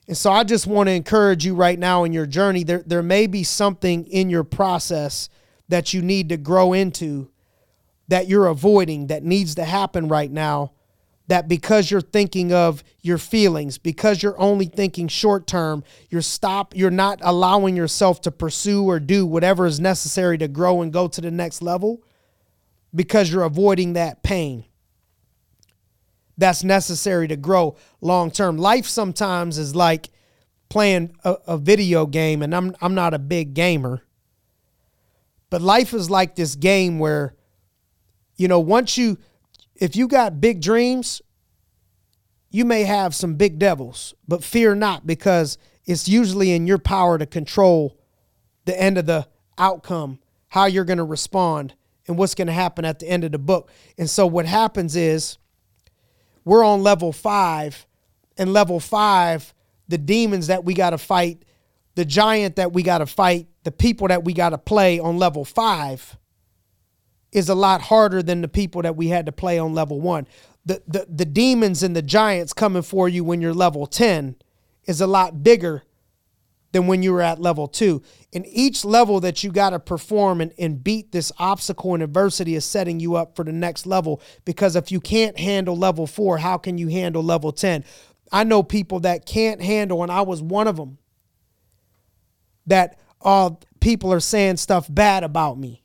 And 0.07 0.17
so 0.17 0.33
I 0.33 0.43
just 0.43 0.67
want 0.67 0.89
to 0.89 0.93
encourage 0.93 1.45
you 1.45 1.55
right 1.55 1.79
now 1.79 2.05
in 2.05 2.13
your 2.13 2.27
journey. 2.27 2.65
There, 2.65 2.83
there 2.85 3.03
may 3.03 3.27
be 3.27 3.45
something 3.45 4.07
in 4.07 4.29
your 4.29 4.45
process 4.45 5.29
that 5.71 5.93
you 5.93 6.03
need 6.03 6.29
to 6.29 6.37
grow 6.37 6.73
into 6.73 7.31
that 8.09 8.29
you're 8.29 8.47
avoiding 8.47 9.07
that 9.07 9.23
needs 9.25 9.55
to 9.55 9.65
happen 9.65 10.09
right 10.09 10.31
now 10.31 10.73
that 11.29 11.47
because 11.47 11.91
you're 11.91 12.01
thinking 12.01 12.53
of 12.53 12.83
your 13.01 13.19
feelings 13.19 13.79
because 13.79 14.23
you're 14.23 14.39
only 14.41 14.67
thinking 14.67 15.09
short 15.09 15.47
term 15.47 15.83
you're 16.09 16.23
stop 16.23 16.77
you're 16.77 16.91
not 16.91 17.19
allowing 17.23 17.77
yourself 17.77 18.21
to 18.21 18.31
pursue 18.31 18.85
or 18.85 19.01
do 19.01 19.25
whatever 19.25 19.67
is 19.67 19.81
necessary 19.81 20.37
to 20.37 20.49
grow 20.49 20.83
and 20.83 20.93
go 20.93 21.09
to 21.09 21.21
the 21.21 21.31
next 21.31 21.63
level 21.63 22.03
because 22.95 23.33
you're 23.33 23.45
avoiding 23.45 23.95
that 23.95 24.23
pain 24.23 24.65
that's 26.41 26.65
necessary 26.65 27.29
to 27.29 27.37
grow 27.37 27.77
long 28.01 28.31
term. 28.31 28.57
Life 28.57 28.87
sometimes 28.87 29.59
is 29.59 29.77
like 29.77 30.09
playing 30.71 31.15
a, 31.23 31.37
a 31.47 31.59
video 31.59 32.07
game 32.07 32.43
and 32.43 32.55
I'm 32.55 32.75
I'm 32.81 32.95
not 32.95 33.15
a 33.15 33.19
big 33.19 33.55
gamer 33.55 34.03
but 35.51 35.61
life 35.61 35.93
is 35.93 36.09
like 36.09 36.37
this 36.37 36.55
game 36.55 36.99
where, 36.99 37.35
you 38.37 38.49
know, 38.49 38.61
once 38.61 38.97
you, 38.97 39.19
if 39.75 39.97
you 39.97 40.09
got 40.09 40.41
big 40.41 40.63
dreams, 40.63 41.21
you 42.51 42.65
may 42.65 42.85
have 42.85 43.15
some 43.15 43.35
big 43.35 43.59
devils, 43.59 44.15
but 44.27 44.43
fear 44.43 44.75
not 44.75 45.07
because 45.07 45.59
it's 45.85 46.09
usually 46.09 46.53
in 46.53 46.67
your 46.67 46.79
power 46.79 47.19
to 47.19 47.27
control 47.27 47.99
the 48.65 48.81
end 48.81 48.99
of 48.99 49.07
the 49.07 49.27
outcome, 49.59 50.19
how 50.49 50.67
you're 50.67 50.85
going 50.85 50.99
to 50.99 51.05
respond, 51.05 51.75
and 52.07 52.17
what's 52.17 52.35
going 52.35 52.47
to 52.47 52.53
happen 52.53 52.85
at 52.85 52.99
the 52.99 53.09
end 53.09 53.25
of 53.25 53.33
the 53.33 53.39
book. 53.39 53.71
And 53.99 54.09
so 54.09 54.27
what 54.27 54.47
happens 54.47 54.97
is 54.97 55.39
we're 56.45 56.65
on 56.65 56.83
level 56.83 57.13
five, 57.13 57.87
and 58.39 58.53
level 58.53 58.81
five, 58.81 59.53
the 59.89 59.99
demons 59.99 60.47
that 60.47 60.65
we 60.65 60.75
got 60.75 60.91
to 60.91 60.99
fight, 60.99 61.45
the 61.95 62.05
giant 62.05 62.57
that 62.57 62.73
we 62.73 62.83
got 62.83 62.99
to 62.99 63.07
fight, 63.07 63.49
the 63.65 63.73
people 63.73 64.09
that 64.09 64.25
we 64.25 64.33
got 64.33 64.51
to 64.51 64.59
play 64.59 64.99
on 64.99 65.19
level 65.19 65.45
five 65.45 66.17
is 67.33 67.49
a 67.49 67.55
lot 67.55 67.83
harder 67.83 68.23
than 68.23 68.41
the 68.41 68.49
people 68.49 68.83
that 68.83 68.97
we 68.97 69.09
had 69.09 69.27
to 69.27 69.33
play 69.33 69.59
on 69.59 69.75
level 69.75 70.01
one. 70.01 70.27
The, 70.65 70.83
the, 70.87 71.07
the 71.09 71.25
demons 71.25 71.83
and 71.83 71.95
the 71.95 72.03
giants 72.03 72.53
coming 72.53 72.83
for 72.83 73.09
you 73.09 73.25
when 73.25 73.41
you're 73.41 73.55
level 73.55 73.87
10 73.87 74.37
is 74.85 75.01
a 75.01 75.07
lot 75.07 75.43
bigger 75.43 75.85
than 76.73 76.87
when 76.87 77.03
you 77.03 77.13
were 77.13 77.23
at 77.23 77.41
level 77.41 77.67
two. 77.67 78.03
And 78.33 78.47
each 78.47 78.85
level 78.85 79.21
that 79.21 79.43
you 79.43 79.51
got 79.51 79.71
to 79.71 79.81
perform 79.81 80.41
and, 80.41 80.53
and 80.59 80.83
beat 80.83 81.13
this 81.13 81.33
obstacle 81.39 81.95
and 81.95 82.03
adversity 82.03 82.55
is 82.55 82.65
setting 82.65 83.01
you 83.01 83.17
up 83.17 83.35
for 83.35 83.45
the 83.45 83.53
next 83.53 83.87
level. 83.87 84.21
Because 84.45 84.77
if 84.77 84.93
you 84.93 85.01
can't 85.01 85.39
handle 85.39 85.77
level 85.77 86.07
four, 86.07 86.39
how 86.39 86.59
can 86.59 86.79
you 86.79 86.89
handle 86.89 87.23
level 87.23 87.53
10? 87.53 87.85
I 88.33 88.45
know 88.45 88.63
people 88.63 89.01
that 89.01 89.27
can't 89.27 89.61
handle, 89.61 90.03
and 90.03 90.13
I 90.13 90.21
was 90.21 90.41
one 90.41 90.69
of 90.69 90.77
them, 90.77 90.99
that 92.67 92.99
uh, 93.23 93.51
people 93.81 94.13
are 94.13 94.21
saying 94.21 94.57
stuff 94.57 94.87
bad 94.89 95.25
about 95.25 95.59
me 95.59 95.83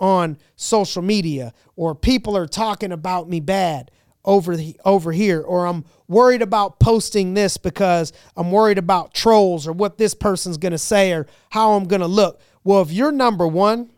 on 0.00 0.36
social 0.56 1.02
media, 1.02 1.52
or 1.76 1.94
people 1.94 2.36
are 2.36 2.46
talking 2.46 2.92
about 2.92 3.28
me 3.28 3.40
bad 3.40 3.90
over 4.24 4.56
the, 4.56 4.78
over 4.84 5.12
here, 5.12 5.40
or 5.40 5.66
I'm 5.66 5.84
worried 6.08 6.42
about 6.42 6.80
posting 6.80 7.34
this 7.34 7.56
because 7.56 8.12
I'm 8.36 8.50
worried 8.50 8.78
about 8.78 9.14
trolls 9.14 9.66
or 9.66 9.72
what 9.72 9.98
this 9.98 10.14
person's 10.14 10.56
gonna 10.58 10.78
say 10.78 11.12
or 11.12 11.26
how 11.50 11.74
I'm 11.74 11.86
gonna 11.86 12.08
look. 12.08 12.40
Well, 12.64 12.82
if 12.82 12.90
you're 12.90 13.12
number 13.12 13.46
one, 13.46 13.90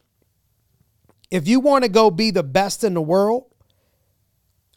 if 1.30 1.48
you 1.48 1.60
want 1.60 1.84
to 1.84 1.90
go 1.90 2.10
be 2.10 2.30
the 2.30 2.42
best 2.42 2.84
in 2.84 2.94
the 2.94 3.02
world, 3.02 3.46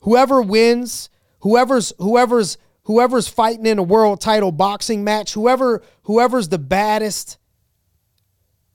whoever 0.01 0.41
wins, 0.41 1.09
whoever's 1.39 1.93
whoever's 1.97 2.57
whoever's 2.83 3.27
fighting 3.27 3.65
in 3.65 3.77
a 3.79 3.83
world 3.83 4.21
title 4.21 4.51
boxing 4.51 5.03
match, 5.03 5.33
whoever 5.33 5.83
whoever's 6.03 6.49
the 6.49 6.59
baddest 6.59 7.37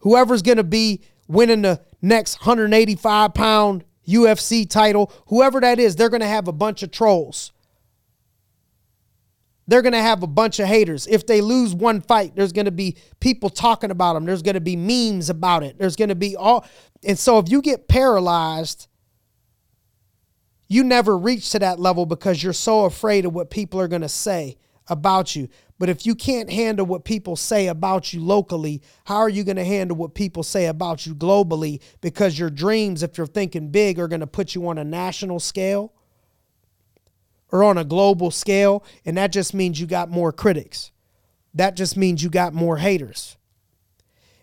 whoever's 0.05 0.43
going 0.43 0.59
to 0.59 0.65
be 0.65 1.01
winning 1.27 1.63
the 1.63 1.81
next 2.01 2.41
185 2.41 3.35
pound 3.35 3.85
UFC 4.07 4.69
title, 4.69 5.11
whoever 5.29 5.61
that 5.61 5.81
is, 5.81 5.97
they're 5.97 6.11
going 6.11 6.21
to 6.21 6.27
have 6.27 6.47
a 6.47 6.53
bunch 6.53 6.83
of 6.83 6.91
trolls. 6.91 7.53
They're 9.67 9.81
going 9.81 9.95
to 9.95 10.03
have 10.03 10.23
a 10.23 10.27
bunch 10.27 10.61
of 10.61 10.69
haters. 10.69 11.07
If 11.07 11.27
they 11.27 11.41
lose 11.41 11.75
one 11.75 12.03
fight, 12.03 12.37
there's 12.37 12.53
going 12.53 12.67
to 12.67 12.71
be 12.71 12.99
people 13.19 13.49
talking 13.49 13.91
about 13.91 14.13
them. 14.13 14.27
There's 14.27 14.43
going 14.43 14.55
to 14.57 14.61
be 14.61 14.77
memes 14.77 15.31
about 15.31 15.63
it. 15.63 15.79
There's 15.79 15.97
going 15.97 16.11
to 16.11 16.15
be 16.15 16.37
all. 16.37 16.67
And 17.03 17.19
so 17.19 17.39
if 17.39 17.51
you 17.51 17.63
get 17.63 17.89
paralyzed, 17.89 18.89
you 20.69 20.85
never 20.85 21.17
reach 21.17 21.49
to 21.51 21.59
that 21.61 21.81
level 21.81 22.05
because 22.05 22.43
you're 22.43 22.53
so 22.53 22.85
afraid 22.85 23.25
of 23.25 23.33
what 23.33 23.49
people 23.49 23.81
are 23.81 23.89
going 23.89 24.03
to 24.03 24.09
say 24.09 24.59
about 24.89 25.35
you. 25.35 25.49
But 25.79 25.89
if 25.89 26.07
you 26.07 26.15
can't 26.15 26.51
handle 26.51 26.87
what 26.87 27.05
people 27.05 27.37
say 27.37 27.67
about 27.67 28.13
you 28.13 28.21
locally, 28.21 28.81
how 29.05 29.17
are 29.17 29.29
you 29.29 29.43
going 29.43 29.57
to 29.57 29.65
handle 29.65 29.97
what 29.97 30.15
people 30.15 30.43
say 30.43 30.67
about 30.67 31.07
you 31.07 31.15
globally? 31.15 31.81
Because 32.01 32.39
your 32.39 32.51
dreams, 32.51 33.03
if 33.03 33.19
you're 33.19 33.27
thinking 33.27 33.69
big, 33.69 33.99
are 33.99 34.09
going 34.09 34.21
to 34.21 34.27
put 34.27 34.55
you 34.55 34.69
on 34.69 34.79
a 34.79 34.85
national 34.85 35.41
scale 35.41 35.93
or 37.51 37.65
on 37.65 37.79
a 37.79 37.85
global 37.85 38.31
scale. 38.31 38.85
And 39.05 39.17
that 39.17 39.33
just 39.33 39.55
means 39.55 39.81
you 39.81 39.87
got 39.87 40.11
more 40.11 40.33
critics. 40.33 40.93
That 41.55 41.77
just 41.77 41.97
means 41.97 42.23
you 42.23 42.31
got 42.31 42.53
more 42.53 42.79
haters. 42.79 43.37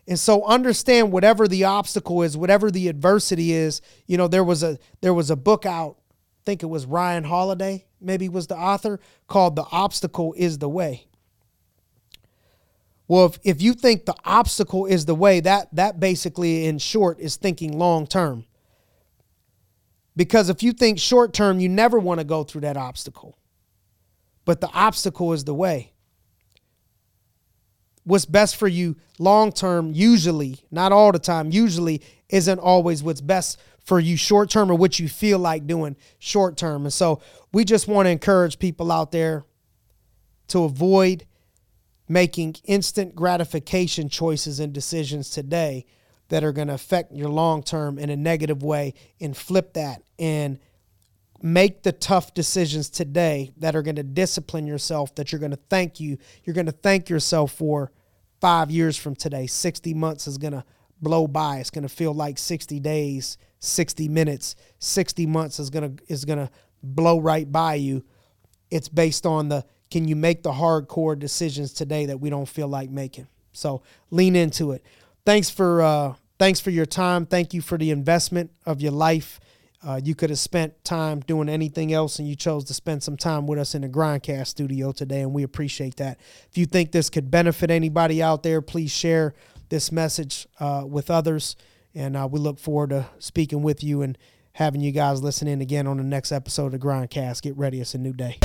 And 0.08 0.20
so 0.20 0.44
understand 0.46 1.12
whatever 1.12 1.48
the 1.48 1.64
obstacle 1.64 2.24
is, 2.24 2.36
whatever 2.36 2.72
the 2.72 2.88
adversity 2.88 3.54
is. 3.54 3.82
You 4.08 4.18
know, 4.18 4.28
there 4.28 4.44
was 4.44 4.64
a 4.64 4.78
there 5.02 5.14
was 5.14 5.30
a 5.30 5.36
book 5.36 5.66
out, 5.66 5.98
think 6.46 6.64
it 6.64 6.68
was 6.68 6.86
Ryan 6.86 7.24
Holiday, 7.24 7.86
maybe 8.00 8.30
was 8.30 8.48
the 8.48 8.58
author, 8.58 9.00
called 9.28 9.56
The 9.56 9.66
Obstacle 9.72 10.34
is 10.38 10.58
the 10.58 10.70
Way. 10.70 11.08
Well, 13.12 13.26
if, 13.26 13.40
if 13.44 13.62
you 13.62 13.74
think 13.74 14.06
the 14.06 14.16
obstacle 14.24 14.86
is 14.86 15.04
the 15.04 15.14
way, 15.14 15.42
that 15.42 15.68
that 15.74 16.00
basically 16.00 16.66
in 16.66 16.78
short 16.78 17.20
is 17.20 17.36
thinking 17.36 17.78
long 17.78 18.08
term. 18.08 18.46
Because 20.16 20.50
if 20.50 20.64
you 20.64 20.72
think 20.72 20.98
short 20.98 21.34
term, 21.34 21.60
you 21.60 21.68
never 21.68 22.00
want 22.00 22.22
to 22.22 22.24
go 22.24 22.46
through 22.46 22.62
that 22.62 22.78
obstacle. 22.78 23.38
But 24.46 24.62
the 24.62 24.70
obstacle 24.70 25.34
is 25.34 25.44
the 25.44 25.54
way. 25.54 25.92
What's 28.06 28.24
best 28.24 28.56
for 28.56 28.70
you 28.70 28.96
long 29.20 29.52
term, 29.52 29.92
usually, 29.94 30.60
not 30.72 30.94
all 30.94 31.12
the 31.12 31.20
time, 31.20 31.52
usually 31.52 32.02
isn't 32.30 32.60
always 32.60 33.04
what's 33.04 33.20
best 33.20 33.60
for 33.84 34.00
you 34.00 34.16
short 34.16 34.50
term 34.50 34.72
or 34.72 34.76
what 34.76 35.00
you 35.00 35.10
feel 35.10 35.40
like 35.40 35.68
doing 35.68 35.96
short 36.20 36.58
term. 36.58 36.84
And 36.84 36.94
so 36.94 37.22
we 37.52 37.66
just 37.66 37.88
want 37.88 38.06
to 38.06 38.12
encourage 38.12 38.60
people 38.60 38.92
out 38.92 39.12
there 39.12 39.46
to 40.48 40.64
avoid 40.64 41.26
making 42.08 42.56
instant 42.66 43.16
gratification 43.16 44.10
choices 44.10 44.60
and 44.60 44.74
decisions 44.74 45.30
today 45.30 45.86
that 46.28 46.44
are 46.44 46.52
going 46.52 46.68
to 46.68 46.74
affect 46.74 47.14
your 47.14 47.30
long 47.30 47.64
term 47.64 47.98
in 47.98 48.10
a 48.10 48.16
negative 48.16 48.64
way 48.64 48.94
and 49.20 49.36
flip 49.36 49.74
that 49.74 50.02
and 50.20 50.60
make 51.42 51.84
the 51.84 51.92
tough 51.92 52.34
decisions 52.34 52.90
today 52.90 53.52
that 53.58 53.76
are 53.76 53.82
going 53.82 53.96
to 53.96 54.04
discipline 54.04 54.68
yourself 54.68 55.16
that 55.16 55.32
you're 55.32 55.40
going 55.40 55.52
to 55.52 55.60
thank 55.70 56.00
you 56.00 56.18
you're 56.44 56.54
going 56.54 56.66
to 56.66 56.72
thank 56.72 57.10
yourself 57.10 57.52
for 57.54 57.92
5 58.42 58.70
years 58.70 58.96
from 58.96 59.16
today 59.16 59.48
60 59.48 59.94
months 59.94 60.28
is 60.28 60.38
going 60.38 60.54
to 60.54 60.64
blow 61.02 61.28
by 61.28 61.58
it's 61.58 61.72
going 61.72 61.88
to 61.88 61.90
feel 61.90 62.14
like 62.14 62.38
60 62.38 62.80
days 62.80 63.38
60 63.62 64.10
minutes 64.10 64.56
60 64.80 65.26
months 65.26 65.60
is 65.60 65.70
going 65.70 65.96
to 65.96 66.04
is 66.08 66.26
going 66.26 66.40
to 66.40 66.50
blow 66.84 67.20
right 67.20 67.52
by 67.52 67.76
you 67.76 68.04
it's 68.70 68.90
based 68.90 69.26
on 69.26 69.50
the 69.50 69.66
can 69.90 70.08
you 70.08 70.16
make 70.16 70.44
the 70.44 70.52
hardcore 70.52 71.18
decisions 71.18 71.74
today 71.74 72.06
that 72.08 72.20
we 72.20 72.30
don't 72.30 72.50
feel 72.50 72.68
like 72.68 72.90
making 72.90 73.28
so 73.54 73.82
lean 74.10 74.36
into 74.36 74.72
it 74.72 74.84
thanks 75.26 75.50
for 75.50 75.82
uh 75.82 76.14
thanks 76.42 76.60
for 76.60 76.72
your 76.72 76.88
time. 76.88 77.28
Thank 77.28 77.54
you 77.54 77.62
for 77.62 77.78
the 77.78 77.92
investment 77.92 78.50
of 78.66 78.82
your 78.82 78.94
life. 78.94 79.40
Uh, 79.86 80.02
you 80.04 80.16
could 80.16 80.32
have 80.32 80.40
spent 80.40 80.84
time 80.84 81.20
doing 81.20 81.48
anything 81.48 81.94
else, 81.94 82.18
and 82.18 82.28
you 82.28 82.36
chose 82.36 82.64
to 82.66 82.74
spend 82.74 83.04
some 83.04 83.16
time 83.16 83.46
with 83.46 83.60
us 83.60 83.76
in 83.76 83.84
the 83.84 83.90
Grindcast 83.90 84.48
studio 84.48 84.92
today, 84.92 85.22
and 85.22 85.34
we 85.34 85.44
appreciate 85.44 85.98
that. 85.98 86.20
If 86.50 86.58
you 86.58 86.66
think 86.66 86.94
this 86.94 87.12
could 87.12 87.30
benefit 87.30 87.70
anybody 87.70 88.24
out 88.24 88.42
there, 88.42 88.60
please 88.60 88.90
share 88.90 89.36
this 89.70 89.92
message 89.92 90.48
uh, 90.60 90.84
with 90.88 91.12
others, 91.12 91.56
and 91.94 92.16
uh, 92.16 92.28
we 92.30 92.40
look 92.40 92.60
forward 92.60 92.92
to 92.92 93.08
speaking 93.20 93.62
with 93.62 93.84
you 93.84 94.02
and 94.02 94.18
having 94.54 94.82
you 94.82 94.92
guys 94.92 95.22
listen 95.22 95.48
in 95.48 95.62
again 95.62 95.88
on 95.88 95.98
the 95.98 96.04
next 96.04 96.32
episode 96.32 96.74
of 96.74 96.80
Grindcast. 96.80 97.42
Get 97.42 97.58
ready, 97.58 97.80
it's 97.82 97.94
a 97.94 97.98
new 97.98 98.14
day. 98.14 98.38